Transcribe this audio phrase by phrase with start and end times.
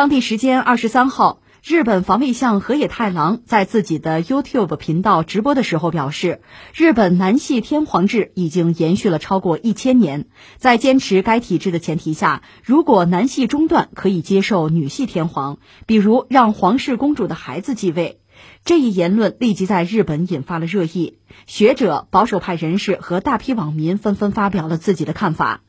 [0.00, 1.42] 当地时间二十三号。
[1.62, 6.40] 日本防卫相河野太郎在自己的 YouTube 频道直播的时候表示，
[6.74, 18.22] 日本男系天皇制已经延续了超过一千年，在坚持该体制的前提下，如果男系中断，可以接受女系天皇，比如让皇室公主的孩子继位。
[18.64, 25.60] 这一言论立即在日本引发了热议，学者、保守派人士和大批网民纷纷发表了自己的看法。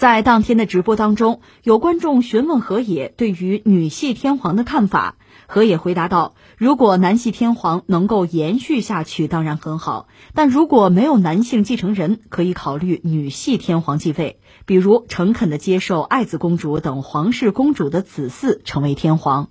[0.00, 5.16] 在当天的直播当中，有观众询问河野对于女系天皇的看法，
[5.46, 19.50] 河野回答道：“如果男系天皇能够延续下去，当然很好；但如果没有男性继承人，可以考虑女系天皇继位，比如诚恳的接受爱子公主等皇室公主的子嗣成为天皇。”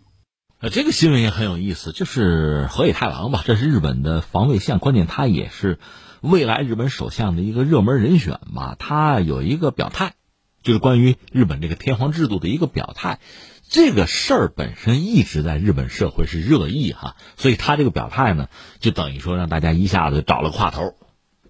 [0.62, 5.78] 呃，这个新闻也很有意思，就是河野太郎吧，这是日本的防卫相，关键他也是
[6.22, 10.14] 未来日本首相的一个热门人选吧，他有一个表态。
[10.64, 13.20] 就是关于日本这个天皇制度的一个表态，
[13.68, 20.96] 这个事儿本身一直在日本社会是热议哈，所以他这个表态呢，就等于说让大家一下子找了个话头，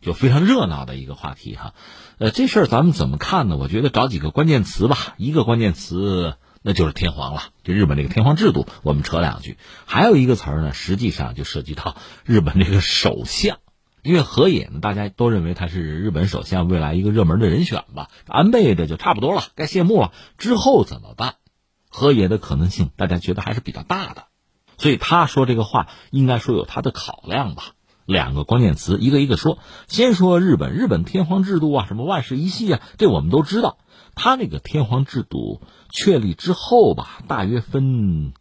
[0.02, 1.74] 就非常热闹的一个话题哈。
[2.18, 3.58] 呃，这事儿咱们怎么看呢？
[3.58, 9.58] 我觉得找几个关键词吧，一个关键词那就是天皇了，就日本这个天皇制度，我们扯两句。
[9.86, 13.60] 还有一个词儿呢，实际上就涉及到日本这个首相。
[14.10, 18.10] 因为河野呢，大家都认为他是日本首相未来一个热门的人选吧。
[18.26, 20.14] 安倍的就差不多了，该谢幕了。
[20.40, 21.36] 之后怎么办？
[21.90, 24.24] 河野的可能性，大家觉得还是比较大的。
[24.80, 27.74] 所以他说这个话，应该说有他的考量吧。
[28.08, 29.60] 两个关键词，一个一个说。
[29.88, 33.78] 先说日本，日本天皇制度啊，什么万世一系啊，这我们都知道。
[34.16, 38.34] 他那个天皇制度确立之后吧，大约分。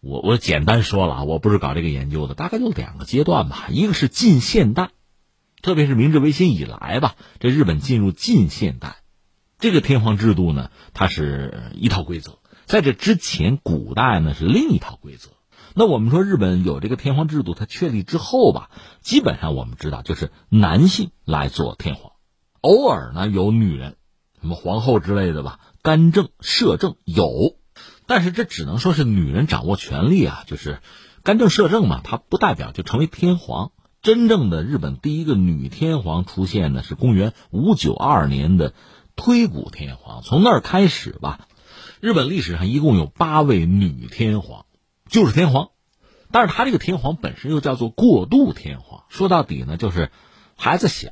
[0.00, 3.66] 我我简单说了啊，我不是搞这个研究的，大概就两个阶段吧。
[3.70, 4.90] 一个是近现代，
[5.60, 8.98] 特别是明治维新以来吧，这日本进入近现代，
[9.58, 12.38] 这个天皇制度呢，它是一套规则。
[12.66, 15.30] 在这之前，古代呢是另一套规则。
[15.74, 22.12] 那我们说日本有这个天皇制度，它确立之后吧，基本上我们知道就是男性来做天皇，
[22.60, 23.96] 偶尔呢有女人，
[24.40, 27.56] 什么皇后之类的吧，干政摄政有。
[28.08, 30.80] 但是这只能说是女人掌握权力啊，就是
[31.22, 33.70] 干政摄政嘛，它不代表就成为天皇。
[34.00, 38.72] 真正的日本第一个女天皇出现呢，是公元五九二年的
[39.14, 40.22] 推古天皇。
[40.22, 41.48] 从那儿开始吧，
[42.00, 44.64] 日本历史上一共有八位女天皇，
[45.10, 45.68] 就是天皇。
[46.30, 50.10] 但是她这个天皇本身又叫做过渡天皇，说到底呢，就是
[50.56, 51.10] 孩子小。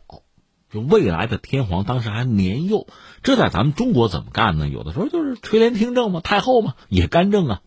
[0.79, 2.87] 未来的天皇当时还年幼，
[3.23, 4.69] 这在咱们中国怎么干呢？
[4.69, 7.61] 有的时候就是垂帘听政嘛，太后嘛也干政啊，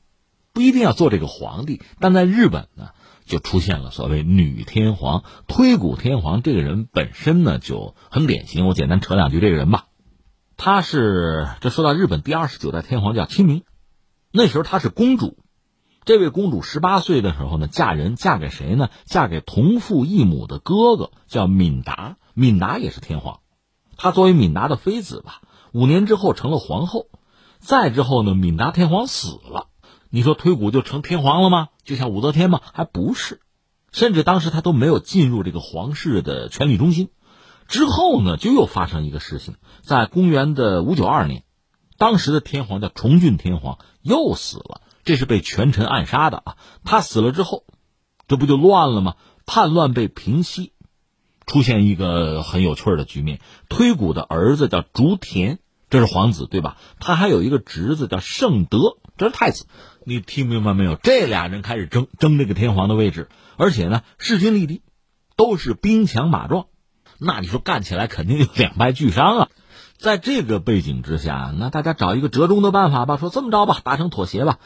[0.53, 1.81] 不一定要做这个皇帝。
[1.99, 2.89] 但在日本呢，
[3.25, 8.67] 就出现了所谓女天皇推古天皇这个人本身呢就很典型。
[8.67, 9.85] 我简单扯两句这个人吧，
[10.57, 13.63] 他是这说到日本第二十九代天皇叫清明，
[14.31, 15.37] 那时候她是公主，
[16.05, 18.89] 这位公主十八岁的时候呢嫁人，嫁给谁呢？
[19.05, 22.17] 嫁给同父异母的哥哥叫敏达。
[22.39, 23.41] 敏达也是天皇，
[23.97, 25.41] 他作为敏达的妃子吧，
[25.73, 27.07] 五年之后成了皇后，
[27.59, 29.67] 再之后呢，敏达天皇死了，
[30.09, 31.67] 你说推古就成天皇了吗？
[31.83, 32.61] 就像武则天吗？
[32.73, 33.41] 还不是，
[33.91, 37.09] 甚至当时他都没有进入这个皇室的权力中心。
[37.67, 41.43] 之后呢，就又发生一个事情，在公元的五九二年，
[41.97, 46.55] 当时的天皇叫崇峻天皇又死了，这是被权臣暗杀的啊。
[46.85, 47.65] 他死了之后，
[48.29, 49.15] 这不就乱了吗？
[49.45, 50.71] 叛乱被平息。
[51.49, 53.39] 出现一个很有趣的局面，
[53.69, 55.57] 推古的儿子叫竹田，
[55.89, 56.77] 这是皇子对吧？
[56.99, 59.65] 他还有一个侄子叫圣德，这是太子。
[60.05, 60.95] 你听明白没有？
[60.95, 64.83] 这俩人开始争争这个天皇的位置，而且呢势均力敌，
[65.35, 66.67] 都是兵强马壮。
[67.17, 69.49] 那你说干起来肯定就两败俱伤啊！
[69.97, 74.59] 在这个背景之下，那大家找一个折中的办法吧，说这么着吧，达成妥协吧。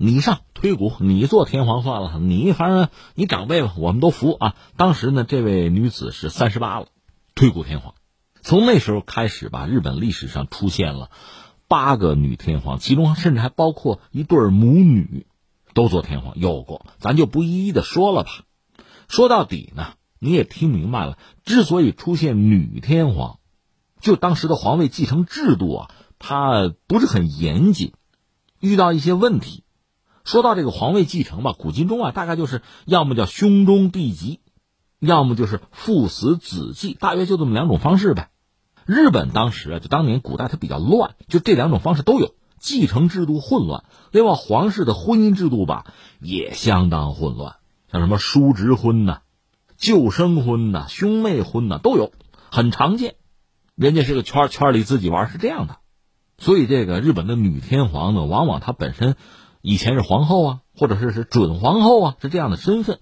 [0.00, 2.20] 你上推古，你做天皇算了。
[2.20, 4.54] 你反正你长辈吧，我们都服啊。
[4.76, 6.86] 当时呢，这位女子是三十八了，
[7.34, 7.96] 推古天皇。
[8.40, 11.10] 从那时候开始吧，日本历史上出现了
[11.66, 15.26] 八个女天皇，其中甚至还包括一对母女
[15.74, 18.30] 都做天皇，有过，咱就不一一的说了吧。
[19.08, 23.40] 说到底呢，你也听明白了，之所以出现女天皇，
[24.00, 25.90] 就当时的皇位继承制度啊，
[26.20, 27.94] 它不是很严谨，
[28.60, 29.64] 遇到一些问题。
[30.28, 34.40] 说到这个皇位继承吧，古今中外大概就是要么叫兄终弟及，
[35.00, 38.28] 要么就是父死子继，大约就这么两种方式呗。
[38.84, 43.84] 日本当时啊，就当年古代它比较乱，就这两种方式都有，继承制度混乱。
[44.10, 45.86] 另外，皇室的婚姻制度吧
[46.20, 47.56] 也相当混乱，
[47.90, 49.22] 像什么叔侄婚呐、
[49.78, 52.12] 舅生婚呐、兄妹婚呐都有，
[52.50, 53.14] 很常见。
[53.76, 55.78] 人家是个圈儿圈儿里自己玩是这样的，
[56.36, 59.16] 所以这个日本的女天皇呢，往往她本身。
[59.60, 63.00] 以前是皇后啊，或者是是准皇后啊，是这样的身份。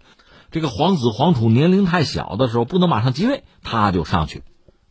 [0.50, 4.43] 这个皇子皇储年龄太小的时候，不能马上即位，他就上去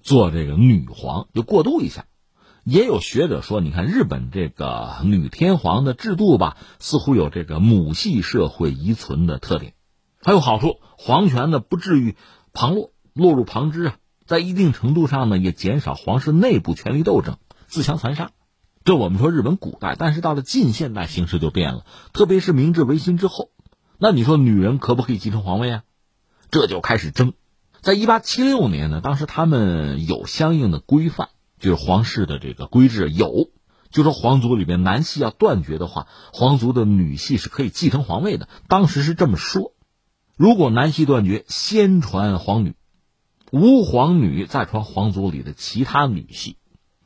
[0.01, 2.05] 做这个女皇，就过渡一下。
[2.63, 9.73] 也有学者说，你看日本这个女天皇的制度吧，似乎有这个母系社会遗存的特点，
[10.21, 12.15] 还有好处，皇权呢不至于
[12.53, 13.95] 旁落，落入旁支啊，
[14.25, 18.31] 在一定程度上呢，也减少皇室内部权力斗争、自相残杀。
[18.85, 23.49] 这我们说日本古代，但是到了近现代，形势就变了，特别是明治维新之后，
[23.97, 25.83] 那你说女人可不可以继承皇位啊？
[26.51, 27.33] 这就开始争。
[27.81, 31.29] 在一八七六年呢，当时他们有相应的规范。
[31.57, 33.49] 就是皇室的这个规制有，
[33.89, 38.49] 就说皇族里边男系要断绝的话，皇族的女系是可以继承皇位的。
[38.67, 39.73] 当时是这么说：
[40.35, 42.73] 如果男系断绝，先传皇女；
[43.51, 46.57] 无皇女，再传皇族里的其他女系。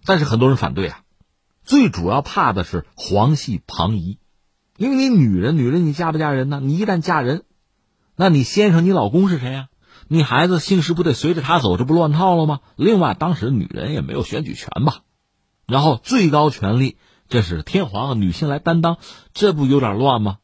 [0.04, 1.04] 但是很多人反对啊，
[1.70, 4.18] 最主要怕的是皇系旁移，
[4.76, 6.60] 因为你女人，女人你嫁不嫁人呢？
[6.60, 7.44] 你一旦嫁人，
[8.16, 9.68] 那你先生、你老公是谁呀？
[10.08, 12.62] 你孩子姓氏不得随着他走，这不乱套了吗？
[12.76, 15.02] 另外，当时女人也没有选举权吧，
[15.68, 18.98] 然后最高权力这是天皇，女性来担当，
[19.36, 20.40] 这不有点乱吗？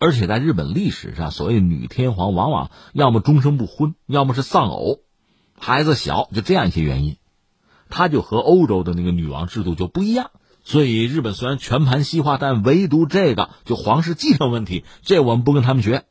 [0.00, 5.02] 而且在日本历史上，所谓女天皇往往要么终生不婚，要么是丧偶，
[5.56, 7.16] 孩子小，就这样一些原因，
[7.88, 10.32] 他就和欧洲的那个女王制度就不一样。
[10.68, 16.04] 所以日本虽然全盘西化，但唯独这个就皇室继承问题，这我们不跟他们学。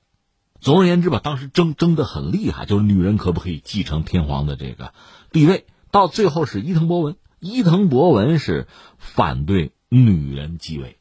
[0.59, 4.95] 总而言之吧，当时争争得很厉害，就是女人可不可以继承天皇的这个
[5.31, 5.67] 地位。
[5.91, 8.67] 到最后是伊藤博文，伊藤博文是
[8.97, 10.97] 反对女人继位。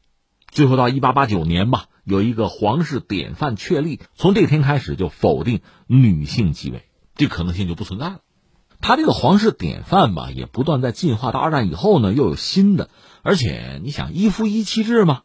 [0.51, 6.83] 最后到一八八九年吧，有一个皇室典范确立，从这天开始就否定女性继位，
[7.15, 8.19] 这可能性就不存在了。
[8.79, 11.31] 他这个皇室典范吧，也不断在进化。
[11.31, 12.89] 到二战以后呢，又有新的，
[13.21, 15.21] 而且你想一夫一妻制嘛？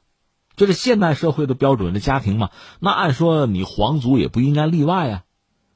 [0.57, 2.51] 这是现代社会的标准的家庭嘛？
[2.81, 5.23] 那按说你皇族也不应该例外啊。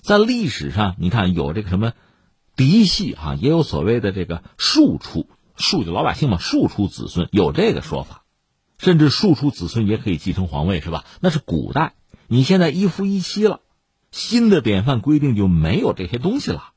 [0.01, 1.93] 在历史上，你看有这个什么
[2.55, 8.23] 嫡系哈，也有所谓的这个庶出，庶就老百姓嘛，庶出子孙有这个说法，
[8.79, 11.05] 甚至庶出子孙也可以继承皇位，是吧？
[11.21, 11.95] 那是古代，
[12.29, 13.61] 你现在一夫一妻了，
[14.13, 16.71] 新的典范规定就没有这些东西了，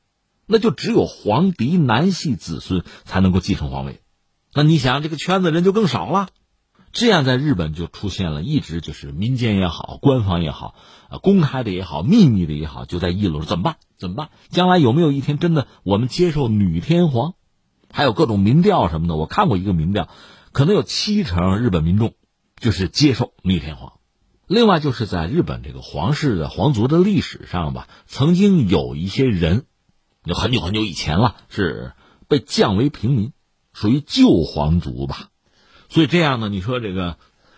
[0.50, 4.00] 那就只有皇嫡男系子孙才能够继承皇位。
[4.52, 6.28] 那你想，这个圈子人就更少了。
[6.92, 10.74] 这样，在日本就出现了，一直就是民间也好，官方也好，
[11.08, 13.76] 呃，公开的也好，秘密的也好，就在议论怎么办？
[13.96, 14.30] 怎么办？
[14.48, 17.34] 将来有没有一天真的我们接受女天皇？
[17.92, 20.08] 还有各种民调什么的，我看过一个民调，
[20.50, 22.14] 可能有七成日本民众
[22.58, 23.92] 就是接受女天皇。
[24.48, 29.66] 另外，就是在日本这个皇室的皇族的历史上吧，曾经有一些人，
[30.24, 31.92] 就很久很久以前了，是
[32.28, 33.32] 被降为平民，
[33.72, 35.28] 属于旧皇族吧。
[35.88, 36.48] 所以这样呢？
[36.48, 37.16] 你说这个，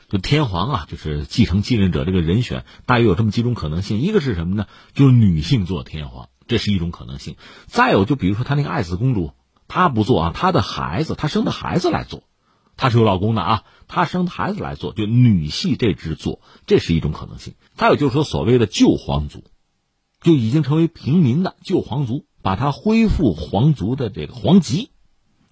[0.08, 3.98] 就天皇啊，就是继承继任者这个人选，大约有这么几种可能性。
[3.98, 4.66] 一个是什么呢？
[4.94, 7.36] 就是女性做天皇，这是一种可能性。
[7.66, 9.32] 再有，就比如说她那个爱子公主，
[9.66, 12.22] 她不做啊，她的孩子，她生的孩子来做，
[12.76, 17.54] 她是有老公的啊，她生的孩子来做，就女系这支做，这是一种可能性。
[17.74, 19.44] 再有就是说，所谓的旧皇族，
[20.22, 24.90] 就已经成为平民的旧皇族，把它恢复皇族的这个皇籍，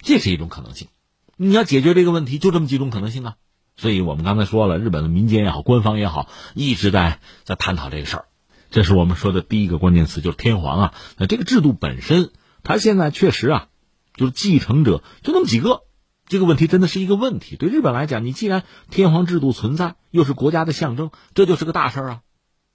[0.00, 0.88] 这是一种可能性。
[1.37, 3.37] 你要解决这个问题，就这么几种可能性啊！
[3.76, 8.25] 所以我们刚才说了，日本的民间也好，官方也好，一直在在探讨这个事儿。
[8.70, 10.94] 这是我们说的第一个关键词，就是天皇啊。
[11.16, 12.30] 那这个制度本身，
[12.62, 13.68] 它现在确实啊，
[14.14, 15.85] 就是继承者就那么几个，
[16.28, 17.56] 这个问题真的是一个问题。
[17.56, 22.20] 对日本来讲，你既然天皇制度存在，又是国家的象征，这就是个大事儿啊！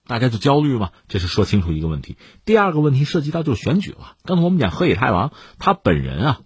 [0.08, 0.92] 大家就焦虑嘛。
[1.08, 2.18] 这是说清楚一个问题。
[2.46, 4.16] 第二个问题涉及到就是选举了。
[4.24, 6.40] 刚才我们讲河野太郎，他本人啊，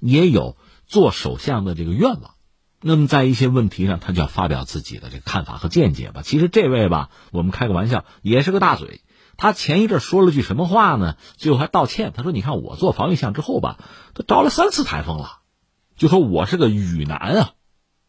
[0.00, 0.56] 也有。
[0.88, 2.34] 做首相的这个愿望，
[2.80, 6.22] 那么在一些问题上，他就要发表自己的这个看法和见解吧。
[6.22, 9.00] 其实这位吧，我们开个玩笑，也是个大嘴。
[9.36, 11.16] 他前一阵说了句什么话呢？
[11.36, 12.12] 最后还道歉。
[12.14, 13.80] 他说：“你看我做防御相之后吧，
[14.14, 15.40] 他招了三次台风了，
[15.96, 17.50] 就说我是个雨男啊，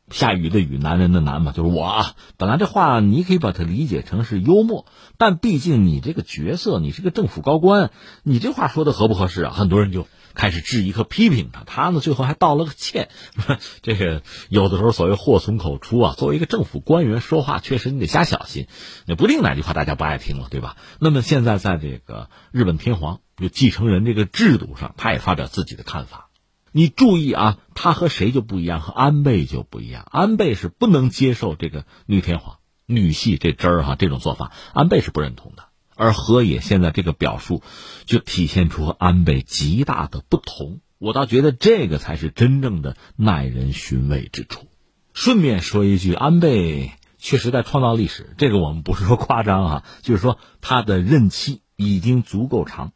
[0.10, 2.16] 下雨的雨，男人的男嘛，就是我啊。
[2.38, 4.86] 本来这话你可以把它理解成是幽默，
[5.18, 7.92] 但毕竟你这个角色，你是个政府高官，
[8.24, 9.52] 你这话说的合不合适啊？
[9.52, 13.10] 很多人就。”开始质疑和批评他，他呢最后还道了个歉。
[13.82, 18.68] 这个有的时候所谓祸从口出啊，作为一个政府官员说话，确实你得瞎小心，
[19.08, 20.78] 那不定哪句话大家不爱听了，对吧？
[21.00, 26.27] 那么现在在这个日本天皇就继承人这个制度上，他也发表自己的看法。
[26.78, 28.82] 你注意啊，他和谁就不一样？
[28.82, 30.08] 和安倍就不一样。
[30.12, 35.70] 安倍是不能接受这个女天皇、女系这汁儿哈这种做法，安倍是不认同的。
[35.96, 37.64] 而河野现在这个表述，
[38.06, 40.82] 就体现出和安倍极大的不同。
[41.00, 44.68] 我倒觉得这个才是真正的耐人寻味之处。
[45.16, 48.36] 顺便说一句，安倍确实在创造历史。
[48.38, 52.92] 这个我们不是说夸张啊，就是说他的任期已经足够长。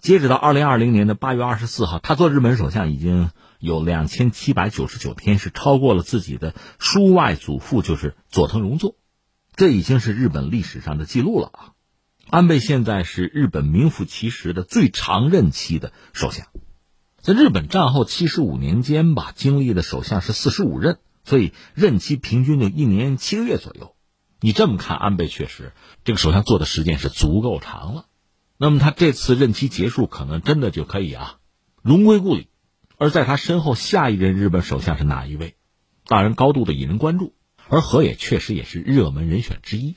[0.00, 8.96] 截止到二零二零年的八月二十四号，他做日本首相已经有两千七百九十九天，是超过了自己的书外祖父，就是佐藤荣作，
[9.54, 11.60] 这已经是日本历史上的记录了啊。
[12.30, 16.46] 安倍现在是日本名副其实的最长任期的首相，
[17.20, 23.94] 在日本战后七十五年间吧，经历的首相是四十五任，所以任期平均就一年七个月左右。
[24.40, 25.72] 你这么看，安倍确实
[26.04, 28.06] 这个首相做的时间是足够长了。
[28.62, 31.38] 那么他这次任期结束，可能真的就可以啊，
[31.80, 32.48] 荣归故里。
[32.98, 35.54] 而在他身后，下一任日本首相是哪一位？
[36.06, 37.32] 当然高度的引人关注。
[37.70, 39.96] 而河野确实也是热门人选之一。